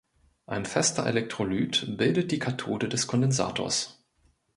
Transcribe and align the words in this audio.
Ein 0.47 0.65
fester 0.65 1.05
Elektrolyt 1.05 1.95
bildet 1.95 2.31
die 2.31 2.39
Kathode 2.39 2.89
des 2.89 3.05
Kondensators. 3.05 4.03